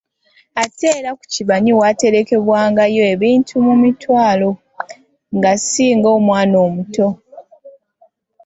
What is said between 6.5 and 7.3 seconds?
omuto